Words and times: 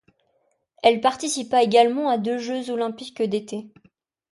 Elle 0.81 0.99
participa 0.99 1.61
également 1.61 2.09
à 2.09 2.17
deux 2.17 2.39
Jeux 2.39 2.71
olympiques 2.71 3.21
d'été. 3.21 3.71